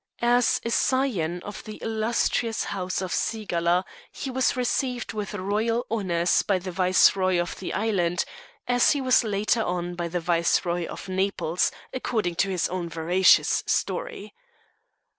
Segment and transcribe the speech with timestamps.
[0.23, 6.41] As a scion of the illustrious house of Cigala, he was received with royal honours
[6.41, 8.25] by the Viceroy of the island,
[8.67, 13.63] as he was later on by the Viceroy of Naples, according to his own veracious
[13.67, 14.33] story.